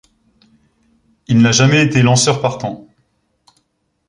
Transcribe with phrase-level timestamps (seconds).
[1.27, 2.87] Il n'a jamais été lanceur partant.